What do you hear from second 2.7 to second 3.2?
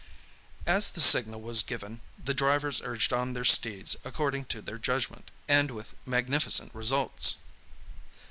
urged